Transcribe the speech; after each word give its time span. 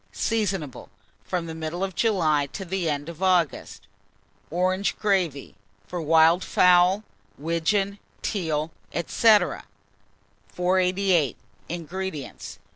Seasonable 0.11 0.89
from 1.23 1.45
the 1.45 1.53
middle 1.53 1.83
of 1.83 1.93
July 1.93 2.47
to 2.53 2.65
the 2.65 2.89
end 2.89 3.07
of 3.07 3.21
August. 3.21 3.85
ORANGE 4.49 4.97
GRAVY, 4.97 5.53
for 5.85 6.01
Wildfowl, 6.01 7.03
Widgeon, 7.37 7.99
Teal, 8.23 8.71
&c. 8.91 8.97
488. 10.55 11.37
INGREDIENTS. 11.69 12.57